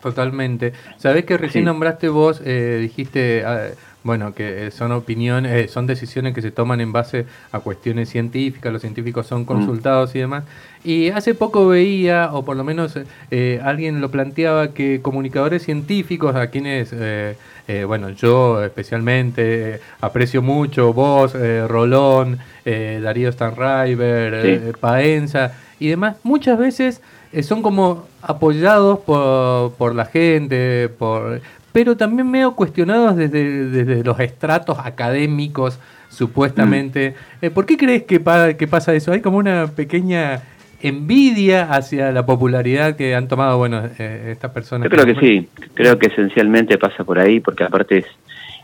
Totalmente. 0.04 0.74
Sabés 0.98 1.24
que 1.24 1.38
recién 1.38 1.64
Sí. 1.64 1.66
nombraste 1.66 2.08
vos, 2.10 2.42
eh, 2.44 2.78
dijiste, 2.82 3.42
ah, 3.46 3.68
bueno, 4.02 4.34
que 4.34 4.70
son 4.70 4.92
opiniones, 4.92 5.50
eh, 5.64 5.66
son 5.68 5.86
decisiones 5.86 6.34
que 6.34 6.42
se 6.42 6.50
toman 6.50 6.82
en 6.82 6.92
base 6.92 7.24
a 7.52 7.60
cuestiones 7.60 8.10
científicas, 8.10 8.70
los 8.70 8.82
científicos 8.82 9.26
son 9.26 9.46
consultados 9.46 10.14
y 10.14 10.18
demás. 10.18 10.44
Y 10.84 11.08
hace 11.08 11.34
poco 11.34 11.66
veía, 11.68 12.28
o 12.34 12.44
por 12.44 12.54
lo 12.54 12.64
menos 12.64 12.98
eh, 13.30 13.60
alguien 13.64 14.02
lo 14.02 14.10
planteaba, 14.10 14.74
que 14.74 15.00
comunicadores 15.00 15.62
científicos, 15.62 16.36
a 16.36 16.48
quienes, 16.48 16.90
eh, 16.92 17.36
eh, 17.66 17.84
bueno, 17.84 18.10
yo 18.10 18.62
especialmente 18.62 19.76
eh, 19.76 19.80
aprecio 20.02 20.42
mucho, 20.42 20.92
vos, 20.92 21.34
eh, 21.34 21.64
Rolón, 21.66 22.36
eh, 22.66 23.00
Darío 23.02 23.32
Stanriver, 23.32 24.42
Sí. 24.42 24.48
eh, 24.68 24.72
Paenza 24.78 25.54
y 25.80 25.88
demás, 25.88 26.16
muchas 26.22 26.58
veces 26.58 27.02
eh, 27.32 27.42
son 27.42 27.62
como 27.62 28.06
apoyados 28.22 29.00
por, 29.00 29.72
por 29.74 29.94
la 29.94 30.04
gente, 30.06 30.88
por 30.98 31.40
pero 31.72 31.96
también 31.96 32.30
medio 32.30 32.52
cuestionados 32.54 33.16
desde, 33.16 33.68
desde 33.68 34.04
los 34.04 34.20
estratos 34.20 34.78
académicos, 34.78 35.78
supuestamente. 36.08 37.14
Mm. 37.40 37.44
Eh, 37.46 37.50
¿Por 37.50 37.66
qué 37.66 37.76
crees 37.76 38.04
que, 38.04 38.20
pa- 38.20 38.54
que 38.54 38.68
pasa 38.68 38.94
eso? 38.94 39.10
Hay 39.10 39.20
como 39.20 39.38
una 39.38 39.66
pequeña 39.66 40.40
envidia 40.80 41.64
hacia 41.72 42.12
la 42.12 42.24
popularidad 42.26 42.94
que 42.94 43.14
han 43.14 43.26
tomado, 43.26 43.58
bueno, 43.58 43.82
eh, 43.98 44.28
estas 44.32 44.50
personas. 44.52 44.84
Yo 44.88 44.90
creo 44.96 45.06
que 45.14 45.20
sí, 45.20 45.48
creo 45.74 45.98
que 45.98 46.06
esencialmente 46.08 46.78
pasa 46.78 47.02
por 47.04 47.18
ahí, 47.18 47.40
porque 47.40 47.64
aparte 47.64 47.98
es 47.98 48.06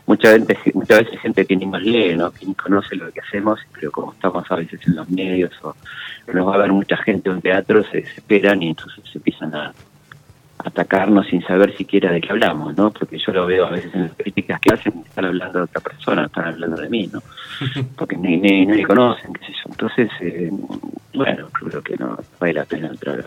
mucha 0.05 0.31
gente, 0.31 0.57
muchas 0.73 0.99
veces 0.99 1.19
gente 1.19 1.45
que 1.45 1.55
ni 1.55 1.65
nos 1.65 1.81
lee, 1.81 2.15
¿no? 2.15 2.31
que 2.31 2.45
ni 2.45 2.55
conoce 2.55 2.95
lo 2.95 3.11
que 3.11 3.21
hacemos, 3.21 3.59
pero 3.73 3.91
como 3.91 4.13
estamos 4.13 4.49
a 4.49 4.55
veces 4.55 4.79
en 4.87 4.95
los 4.95 5.09
medios 5.09 5.51
o 5.63 5.75
nos 6.33 6.47
va 6.47 6.55
a 6.55 6.59
ver 6.59 6.71
mucha 6.71 6.97
gente 6.97 7.29
en 7.29 7.35
un 7.35 7.41
teatro, 7.41 7.83
se 7.83 7.97
desesperan 7.97 8.61
y 8.61 8.69
entonces 8.69 9.03
se 9.11 9.17
empiezan 9.17 9.53
a 9.55 9.73
atacarnos 10.65 11.27
sin 11.27 11.41
saber 11.43 11.75
siquiera 11.75 12.11
de 12.11 12.21
qué 12.21 12.29
hablamos, 12.29 12.77
¿no? 12.77 12.91
Porque 12.91 13.17
yo 13.17 13.31
lo 13.33 13.45
veo 13.45 13.65
a 13.65 13.71
veces 13.71 13.93
en 13.95 14.03
las 14.03 14.13
críticas 14.13 14.59
que 14.59 14.73
hacen, 14.73 14.93
están 15.05 15.25
hablando 15.25 15.59
de 15.59 15.63
otra 15.65 15.81
persona, 15.81 16.25
están 16.25 16.45
hablando 16.45 16.81
de 16.81 16.89
mí, 16.89 17.09
¿no? 17.11 17.21
Porque 17.97 18.15
ni, 18.15 18.37
ni, 18.37 18.65
ni 18.65 18.77
me 18.77 18.83
conocen, 18.85 19.33
qué 19.33 19.45
sé 19.45 19.53
yo. 19.53 19.69
Entonces, 19.69 20.09
eh, 20.21 20.51
bueno, 21.13 21.47
creo 21.51 21.81
que 21.81 21.97
no 21.97 22.17
vale 22.39 22.53
la 22.53 22.65
pena 22.65 22.87
entrar 22.87 23.25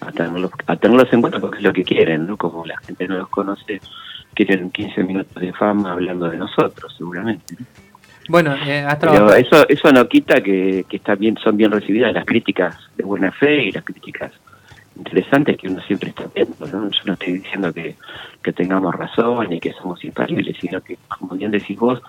a 0.00 0.12
tenerlos, 0.12 0.50
a 0.66 0.76
tenerlos 0.76 1.12
en 1.12 1.20
cuenta 1.20 1.40
porque 1.40 1.58
es 1.58 1.64
lo 1.64 1.72
que 1.72 1.84
quieren, 1.84 2.26
¿no? 2.26 2.36
Como 2.36 2.64
la 2.64 2.78
gente 2.78 3.06
no 3.06 3.18
los 3.18 3.28
conoce, 3.28 3.80
quieren 4.34 4.70
15 4.70 5.02
minutos 5.04 5.40
de 5.40 5.52
fama 5.52 5.92
hablando 5.92 6.28
de 6.28 6.36
nosotros, 6.38 6.94
seguramente. 6.96 7.56
¿no? 7.58 7.66
Bueno, 8.30 8.54
eh, 8.54 8.84
has 8.86 8.96
Pero 8.98 9.34
eso 9.34 9.68
eso 9.68 9.90
no 9.92 10.06
quita 10.06 10.40
que, 10.40 10.84
que 10.88 10.98
está 10.98 11.16
bien, 11.16 11.36
son 11.42 11.56
bien 11.56 11.72
recibidas 11.72 12.14
las 12.14 12.24
críticas 12.24 12.76
de 12.96 13.02
buena 13.02 13.32
fe 13.32 13.64
y 13.64 13.72
las 13.72 13.82
críticas 13.82 14.32
interesantes 14.94 15.56
que 15.56 15.66
uno 15.66 15.80
siempre 15.82 16.10
está 16.10 16.24
atento, 16.24 16.64
¿no? 16.66 16.88
Yo 16.90 17.00
no 17.06 17.14
estoy 17.14 17.32
diciendo 17.34 17.72
que, 17.72 17.96
que 18.40 18.52
tengamos 18.52 18.94
razón 18.94 19.52
y 19.52 19.58
que 19.58 19.72
somos 19.72 20.04
infalibles, 20.04 20.56
sino 20.60 20.80
que, 20.80 20.96
como 21.08 21.34
bien 21.34 21.50
decís 21.50 21.76
vos, 21.76 22.00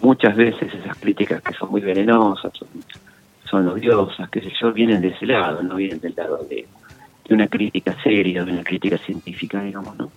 muchas 0.00 0.36
veces 0.36 0.72
esas 0.72 0.96
críticas 0.96 1.42
que 1.42 1.52
son 1.52 1.70
muy 1.70 1.82
venenosas, 1.82 2.50
son, 2.56 2.68
son 3.44 3.68
odiosas, 3.68 4.30
qué 4.30 4.40
sé 4.40 4.50
yo, 4.58 4.72
vienen 4.72 5.02
de 5.02 5.08
ese 5.08 5.26
lado, 5.26 5.62
no 5.62 5.76
vienen 5.76 6.00
del 6.00 6.14
lado 6.16 6.38
de, 6.48 6.66
de 7.28 7.34
una 7.34 7.48
crítica 7.48 7.94
seria, 8.02 8.42
de 8.42 8.52
una 8.52 8.64
crítica 8.64 8.96
científica, 8.96 9.62
digamos, 9.62 9.98
¿no? 9.98 10.10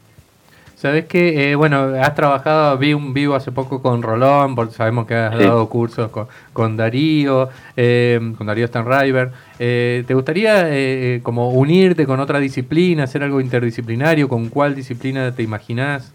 Sabes 0.82 1.06
que, 1.06 1.52
eh, 1.52 1.56
bueno, 1.56 1.94
has 2.02 2.16
trabajado, 2.16 2.76
vi 2.80 2.96
un 2.96 3.14
vivo 3.14 3.36
hace 3.36 3.52
poco 3.52 3.84
con 3.84 4.02
Rolón, 4.02 4.56
porque 4.56 4.74
sabemos 4.74 5.06
que 5.06 5.14
has 5.14 5.38
Sí. 5.38 5.44
dado 5.44 5.70
cursos 5.70 6.10
con, 6.10 6.26
con 6.54 6.76
Darío, 6.76 7.50
eh, 7.78 8.20
con 8.36 8.48
Darío 8.48 8.66
Stanriver. 8.66 9.30
Eh, 9.60 10.04
¿Te 10.08 10.16
gustaría 10.16 10.64
eh, 10.70 11.20
como 11.22 11.52
unirte 11.52 12.08
con 12.08 12.20
otra 12.20 12.40
disciplina, 12.40 13.04
hacer 13.04 13.22
algo 13.22 13.40
interdisciplinario? 13.40 14.28
¿Con 14.28 14.50
cuál 14.50 14.74
disciplina 14.74 15.32
te 15.36 15.44
imaginás? 15.44 16.12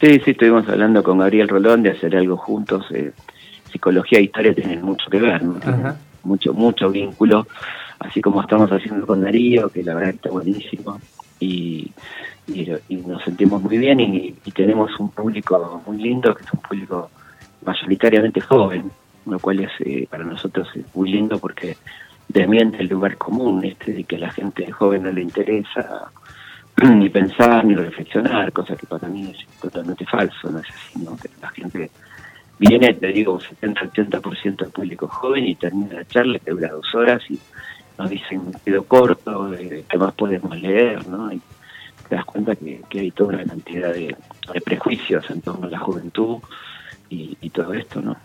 Sí, 0.00 0.20
sí, 0.24 0.32
estuvimos 0.32 0.68
hablando 0.68 1.04
con 1.04 1.18
Gabriel 1.18 1.46
Rolón 1.46 1.84
de 1.84 1.90
hacer 1.90 2.16
algo 2.16 2.36
juntos. 2.36 2.86
eh, 2.92 3.12
psicología 3.70 4.18
e 4.18 4.22
historia 4.22 4.52
tienen 4.52 4.82
mucho 4.82 5.08
que 5.08 5.20
ver, 5.20 5.40
¿no? 5.44 5.54
Ajá. 5.64 5.94
mucho, 6.24 6.52
mucho 6.52 6.90
vínculo, 6.90 7.46
así 8.00 8.20
como 8.20 8.40
estamos 8.42 8.68
haciendo 8.72 9.06
con 9.06 9.20
Darío, 9.20 9.68
que 9.68 9.84
la 9.84 9.94
verdad 9.94 10.14
está 10.14 10.30
buenísimo, 10.30 11.00
y, 11.38 11.92
y, 12.54 12.70
y 12.88 12.96
nos 12.96 13.22
sentimos 13.22 13.62
muy 13.62 13.78
bien 13.78 14.00
y, 14.00 14.32
tenemos 14.52 14.90
un 14.98 15.10
público 15.10 15.82
muy 15.86 15.98
lindo, 15.98 16.34
que 16.34 16.42
es 16.44 16.52
un 16.52 16.60
público 16.60 17.10
mayoritariamente 17.64 18.40
joven, 18.40 18.90
lo 19.26 19.38
cual 19.38 19.60
es 19.60 19.70
eh, 19.80 20.06
para 20.10 20.24
nosotros 20.24 20.68
es 20.74 20.84
muy 20.94 21.10
lindo 21.10 21.38
porque 21.38 21.76
desmiente 22.28 22.78
el 22.78 22.88
lugar 22.88 23.16
común 23.16 23.64
este 23.64 23.92
de 23.92 24.04
que 24.04 24.16
a 24.16 24.20
la 24.20 24.30
gente 24.30 24.70
joven 24.70 25.04
no 25.04 25.12
le 25.12 25.22
interesa 25.22 26.10
ni 26.82 27.08
pensar 27.08 27.64
ni 27.64 27.74
reflexionar, 27.74 28.52
cosa 28.52 28.76
que 28.76 28.86
para 28.86 29.08
mí 29.08 29.30
es 29.30 29.60
totalmente 29.60 30.04
falso, 30.04 30.50
no 30.50 30.58
es 30.58 30.68
así, 30.68 30.98
¿no? 31.02 31.16
Que 31.16 31.30
la 31.40 31.48
gente 31.50 31.90
viene, 32.58 32.92
te 32.94 33.08
digo, 33.08 33.32
un 33.32 33.40
70-80% 33.40 34.56
del 34.56 34.70
público 34.70 35.08
joven 35.08 35.46
y 35.46 35.54
termina 35.54 35.94
la 35.94 36.04
charla 36.04 36.38
que 36.38 36.50
dura 36.50 36.68
dos 36.68 36.94
horas 36.94 37.22
y 37.30 37.38
nos 37.98 38.10
dicen, 38.10 38.42
me 38.46 38.60
quedo 38.64 38.84
corto, 38.84 39.50
¿qué 39.88 39.98
más 39.98 40.12
podemos 40.14 40.58
leer? 40.60 41.06
¿no? 41.08 41.32
Y 41.32 41.40
te 42.08 42.14
das 42.16 42.24
cuenta 42.24 42.54
que, 42.56 42.80
que 42.88 43.00
hay 43.00 43.10
toda 43.10 43.34
una 43.34 43.44
cantidad 43.44 43.92
de, 43.92 44.14
de 44.52 44.60
prejuicios 44.60 45.28
en 45.30 45.40
torno 45.40 45.66
a 45.66 45.70
la 45.70 45.78
juventud 45.78 46.38
y, 47.08 47.36
y 47.40 47.50
todo 47.50 47.72
esto, 47.74 48.00
¿no? 48.00 48.16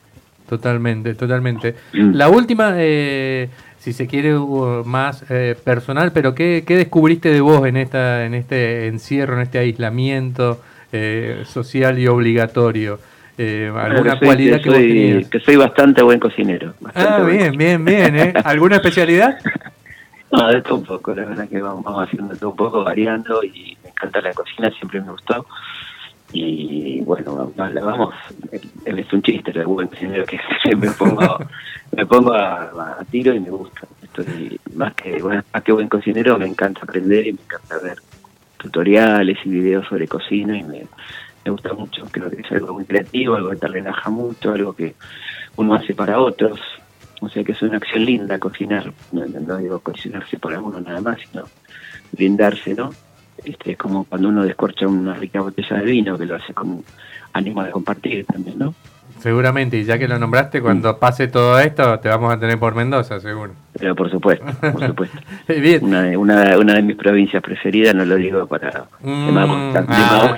Totalmente, 0.49 1.15
totalmente. 1.15 1.75
Mm. 1.93 2.13
La 2.13 2.29
última, 2.29 2.73
eh, 2.77 3.49
si 3.79 3.93
se 3.93 4.05
quiere, 4.07 4.33
más 4.85 5.23
eh, 5.29 5.55
personal, 5.63 6.11
pero 6.11 6.35
¿qué, 6.35 6.63
¿qué 6.67 6.75
descubriste 6.77 7.29
de 7.31 7.41
vos 7.41 7.65
en, 7.67 7.77
esta, 7.77 8.25
en 8.25 8.33
este 8.35 8.87
encierro, 8.87 9.35
en 9.35 9.41
este 9.41 9.57
aislamiento 9.57 10.61
eh, 10.91 11.43
social 11.45 11.97
y 11.97 12.07
obligatorio? 12.07 12.99
Eh, 13.37 13.69
¿Alguna 13.75 14.15
Bueno, 14.15 14.19
cualidad 14.21 14.61
que, 14.61 14.69
vos 14.69 14.77
soy, 14.77 14.87
tenías? 14.87 15.29
que 15.29 15.39
soy 15.39 15.55
bastante 15.57 16.01
buen 16.03 16.19
cocinero. 16.19 16.73
bastante 16.79 17.21
Ah, 17.23 17.25
bien, 17.25 17.57
bien, 17.57 17.83
bien. 17.83 18.15
¿eh? 18.15 18.33
¿Alguna 18.43 18.75
especialidad? 18.81 19.39
No, 20.35 20.47
de 20.47 20.61
todo 20.61 20.75
un 20.75 20.83
poco, 20.83 21.13
la 21.13 21.25
verdad 21.25 21.47
que 21.47 21.61
vamos, 21.61 21.85
haciendo 21.97 22.35
todo 22.35 22.49
un 22.49 22.55
poco, 22.57 22.83
variando 22.83 23.41
y 23.41 23.77
me 23.83 23.89
encanta 23.89 24.19
la 24.19 24.33
cocina, 24.33 24.69
siempre 24.71 24.99
me 24.99 25.11
gustó. 25.11 25.45
Y 26.33 26.99
bueno, 27.01 27.53
vamos, 27.55 28.13
él 28.83 28.99
es 28.99 29.13
un 29.13 29.21
chiste, 29.21 29.51
el 29.51 29.65
buen 29.65 29.87
cocinero 29.87 30.25
que 30.25 30.37
me 30.75 30.91
pongo, 30.91 31.37
me 31.95 32.05
pongo 32.05 32.33
a, 32.33 32.97
a 32.99 33.05
tiro 33.09 33.33
y 33.33 33.39
me 33.39 33.49
gusta. 33.49 33.87
Estoy 34.03 34.59
más 34.73 34.93
que, 34.95 35.21
bueno, 35.21 35.41
más 35.53 35.63
que 35.63 35.71
buen 35.71 35.87
cocinero, 35.87 36.37
me 36.37 36.47
encanta 36.47 36.81
aprender 36.83 37.27
y 37.27 37.33
me 37.33 37.41
encanta 37.41 37.79
ver 37.79 37.97
tutoriales 38.57 39.37
y 39.45 39.49
videos 39.49 39.87
sobre 39.87 40.07
cocina 40.07 40.57
y 40.57 40.63
me, 40.63 40.85
me 41.45 41.51
gusta 41.51 41.73
mucho. 41.73 42.05
Creo 42.11 42.29
que 42.29 42.41
es 42.41 42.51
algo 42.51 42.73
muy 42.73 42.83
creativo, 42.83 43.35
algo 43.35 43.51
que 43.51 43.57
te 43.57 43.67
relaja 43.67 44.09
mucho, 44.09 44.51
algo 44.51 44.73
que 44.73 44.95
uno 45.55 45.75
hace 45.75 45.93
para 45.93 46.19
otros. 46.19 46.59
O 47.21 47.29
sea 47.29 47.43
que 47.43 47.53
es 47.53 47.61
una 47.61 47.77
acción 47.77 48.05
linda 48.05 48.37
cocinar, 48.39 48.91
no, 49.11 49.57
digo 49.57 49.79
cocinarse 49.79 50.37
para 50.37 50.59
uno 50.59 50.79
nada 50.81 51.01
más, 51.01 51.19
sino 51.21 51.45
brindarse, 52.11 52.73
¿no? 52.73 52.91
Este, 53.43 53.71
es 53.71 53.77
como 53.77 54.05
cuando 54.05 54.29
uno 54.29 54.43
descorcha 54.43 54.87
una 54.87 55.13
rica 55.13 55.41
botella 55.41 55.77
de 55.77 55.85
vino, 55.85 56.17
que 56.17 56.25
lo 56.25 56.35
hace 56.35 56.53
con 56.53 56.83
ánimo 57.33 57.63
de 57.63 57.71
compartir 57.71 58.25
también, 58.25 58.57
¿no? 58.57 58.73
Seguramente, 59.19 59.77
y 59.77 59.85
ya 59.85 59.97
que 59.97 60.07
lo 60.07 60.19
nombraste, 60.19 60.61
cuando 60.61 60.99
pase 60.99 61.27
todo 61.27 61.57
esto, 61.59 61.99
te 61.99 62.09
vamos 62.09 62.33
a 62.33 62.39
tener 62.39 62.59
por 62.59 62.75
Mendoza, 62.75 63.19
seguro. 63.19 63.53
Pero 63.73 63.95
por 63.95 64.11
supuesto, 64.11 64.45
por 64.59 64.85
supuesto. 64.85 65.17
Bien. 65.47 65.83
Una 65.83 66.03
de, 66.03 66.17
una, 66.17 66.57
una 66.57 66.73
de 66.75 66.81
mis 66.81 66.95
provincias 66.95 67.41
preferidas, 67.41 67.95
no 67.95 68.05
lo 68.05 68.15
digo 68.15 68.45
para 68.45 68.85
Mm, 69.01 69.37
ah. 69.87 70.35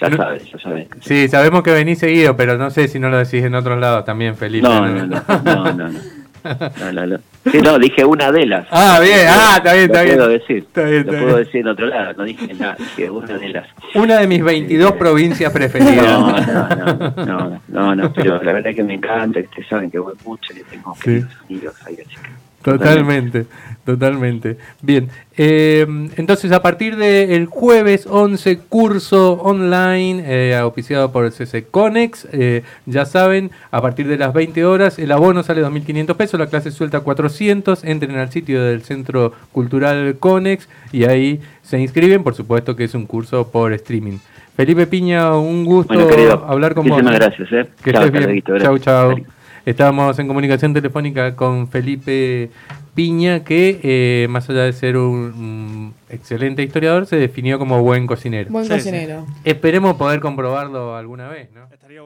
Ya 0.00 0.08
No. 0.10 0.16
sabes, 0.16 0.50
ya 0.50 0.58
sabes. 0.58 0.88
Sí, 1.00 1.28
sabemos 1.28 1.62
que 1.62 1.72
venís 1.72 1.98
seguido, 1.98 2.36
pero 2.36 2.56
no 2.58 2.70
sé 2.70 2.88
si 2.88 2.98
no 2.98 3.08
lo 3.08 3.18
decís 3.18 3.42
en 3.44 3.54
otros 3.54 3.78
lados 3.78 4.04
también, 4.04 4.36
Felipe. 4.36 4.66
No, 4.68 4.86
no, 4.86 5.06
no, 5.06 5.22
no, 5.44 5.64
no, 5.72 5.88
no. 5.88 6.00
No, 6.78 6.92
no, 6.92 7.06
no. 7.08 7.18
Sí, 7.50 7.58
no, 7.60 7.76
dije 7.76 8.04
una 8.04 8.30
de 8.30 8.46
las. 8.46 8.68
Ah, 8.70 9.00
bien, 9.02 9.26
ah, 9.28 9.54
está 9.56 9.72
bien, 9.72 9.88
Lo 9.88 9.92
está 9.94 10.02
bien. 10.04 10.16
puedo 10.16 10.28
decir. 10.28 10.56
Está 10.58 10.82
bien, 10.82 10.94
lo 11.06 11.12
está 11.12 11.22
puedo 11.24 11.34
bien. 11.34 11.44
decir 11.46 11.60
en 11.62 11.66
otro 11.68 11.86
lado, 11.86 12.12
no 12.16 12.22
dije 12.24 12.54
nada, 12.54 12.76
dije 12.78 13.10
una 13.10 13.38
de 13.38 13.48
las. 13.48 13.66
Una 13.96 14.18
de 14.20 14.26
mis 14.28 14.44
22 14.44 14.92
provincias 14.92 15.52
preferidas. 15.52 16.06
No, 16.06 16.30
no, 16.38 16.68
no, 16.76 17.24
no, 17.26 17.60
no, 17.66 17.94
no, 17.96 18.12
pero 18.12 18.40
la 18.44 18.52
verdad 18.52 18.70
que 18.76 18.84
me 18.84 18.94
encanta, 18.94 19.40
ustedes 19.40 19.66
saben 19.68 19.90
que 19.90 19.98
voy 19.98 20.14
mucho 20.24 20.52
y 20.52 20.62
tengo 20.70 20.94
Sí. 20.94 21.00
queridos 21.02 21.32
amigos 21.48 21.74
ahí, 21.84 21.94
así 21.94 22.14
que 22.14 22.30
Totalmente, 22.66 23.46
totalmente. 23.84 24.56
Bien, 24.82 25.08
eh, 25.36 25.86
entonces 26.16 26.50
a 26.50 26.60
partir 26.62 26.96
del 26.96 27.46
jueves 27.46 28.08
11, 28.10 28.58
curso 28.68 29.34
online 29.34 30.24
eh, 30.26 30.56
auspiciado 30.56 31.12
por 31.12 31.24
el 31.26 31.30
CC 31.30 31.64
Conex, 31.70 32.26
eh, 32.32 32.64
ya 32.86 33.06
saben, 33.06 33.52
a 33.70 33.80
partir 33.80 34.08
de 34.08 34.18
las 34.18 34.34
20 34.34 34.64
horas 34.64 34.98
el 34.98 35.12
abono 35.12 35.44
sale 35.44 35.62
2.500 35.62 36.16
pesos, 36.16 36.40
la 36.40 36.48
clase 36.48 36.72
suelta 36.72 37.00
400, 37.00 37.84
entren 37.84 38.16
al 38.16 38.32
sitio 38.32 38.60
del 38.64 38.82
Centro 38.82 39.32
Cultural 39.52 40.16
Conex 40.18 40.68
y 40.90 41.04
ahí 41.04 41.40
se 41.62 41.78
inscriben, 41.78 42.24
por 42.24 42.34
supuesto 42.34 42.74
que 42.74 42.82
es 42.82 42.94
un 42.96 43.06
curso 43.06 43.48
por 43.52 43.72
streaming. 43.74 44.18
Felipe 44.56 44.88
Piña, 44.88 45.36
un 45.36 45.64
gusto 45.64 45.94
Bueno, 45.94 46.08
querido, 46.08 46.44
hablar 46.48 46.74
con 46.74 46.88
vos. 46.88 47.00
muchísimas 47.00 47.20
gracias, 47.20 47.52
¿eh? 47.52 47.70
Que 47.84 47.92
Chao, 47.92 48.06
estés 48.06 48.26
bien. 48.26 48.42
Chau, 48.60 48.78
chau. 48.78 49.35
Estábamos 49.66 50.16
en 50.20 50.28
comunicación 50.28 50.72
telefónica 50.72 51.34
con 51.34 51.66
Felipe 51.66 52.50
Piña, 52.94 53.42
que 53.42 53.80
eh, 53.82 54.28
más 54.30 54.48
allá 54.48 54.62
de 54.62 54.72
ser 54.72 54.96
un, 54.96 55.12
un 55.34 55.94
excelente 56.08 56.62
historiador, 56.62 57.06
se 57.06 57.16
definió 57.16 57.58
como 57.58 57.82
buen 57.82 58.06
cocinero. 58.06 58.48
Buen 58.50 58.64
Sí, 58.64 58.70
cocinero. 58.70 59.26
Esperemos 59.42 59.96
poder 59.96 60.20
comprobarlo 60.20 60.94
alguna 60.94 61.28
vez, 61.28 61.50
¿no? 61.52 61.64
Estaría 61.72 62.00
bueno. 62.00 62.04